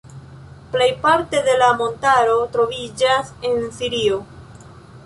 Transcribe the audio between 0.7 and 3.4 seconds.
Plejparte de la montaro troviĝas